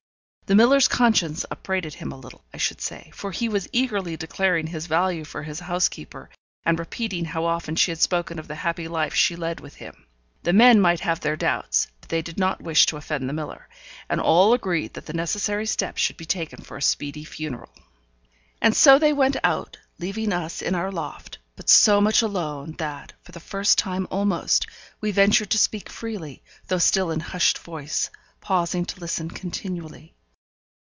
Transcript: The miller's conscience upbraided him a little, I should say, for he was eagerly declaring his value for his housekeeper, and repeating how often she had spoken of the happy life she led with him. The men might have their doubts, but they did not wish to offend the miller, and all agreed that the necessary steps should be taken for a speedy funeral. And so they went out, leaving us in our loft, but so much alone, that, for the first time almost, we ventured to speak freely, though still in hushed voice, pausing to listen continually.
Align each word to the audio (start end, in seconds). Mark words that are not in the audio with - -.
The 0.47 0.55
miller's 0.55 0.89
conscience 0.89 1.45
upbraided 1.49 1.93
him 1.93 2.11
a 2.11 2.17
little, 2.17 2.43
I 2.53 2.57
should 2.57 2.81
say, 2.81 3.09
for 3.13 3.31
he 3.31 3.47
was 3.47 3.69
eagerly 3.71 4.17
declaring 4.17 4.67
his 4.67 4.85
value 4.85 5.23
for 5.23 5.43
his 5.43 5.61
housekeeper, 5.61 6.29
and 6.65 6.77
repeating 6.77 7.23
how 7.23 7.45
often 7.45 7.77
she 7.77 7.89
had 7.91 8.01
spoken 8.01 8.37
of 8.37 8.49
the 8.49 8.55
happy 8.55 8.89
life 8.89 9.13
she 9.15 9.37
led 9.37 9.61
with 9.61 9.75
him. 9.75 10.07
The 10.43 10.51
men 10.51 10.81
might 10.81 10.99
have 10.99 11.21
their 11.21 11.37
doubts, 11.37 11.87
but 12.01 12.09
they 12.09 12.21
did 12.21 12.37
not 12.37 12.61
wish 12.61 12.85
to 12.87 12.97
offend 12.97 13.29
the 13.29 13.33
miller, 13.33 13.69
and 14.09 14.19
all 14.19 14.51
agreed 14.53 14.93
that 14.95 15.05
the 15.05 15.13
necessary 15.13 15.65
steps 15.65 16.01
should 16.01 16.17
be 16.17 16.25
taken 16.25 16.59
for 16.61 16.75
a 16.75 16.81
speedy 16.81 17.23
funeral. 17.23 17.71
And 18.61 18.75
so 18.75 18.99
they 18.99 19.13
went 19.13 19.37
out, 19.45 19.77
leaving 19.99 20.33
us 20.33 20.61
in 20.61 20.75
our 20.75 20.91
loft, 20.91 21.37
but 21.55 21.69
so 21.69 22.01
much 22.01 22.21
alone, 22.21 22.73
that, 22.77 23.13
for 23.21 23.31
the 23.31 23.39
first 23.39 23.77
time 23.77 24.05
almost, 24.11 24.67
we 24.99 25.11
ventured 25.11 25.51
to 25.51 25.57
speak 25.57 25.87
freely, 25.89 26.43
though 26.67 26.77
still 26.77 27.09
in 27.09 27.21
hushed 27.21 27.57
voice, 27.59 28.09
pausing 28.41 28.83
to 28.83 28.99
listen 28.99 29.29
continually. 29.31 30.13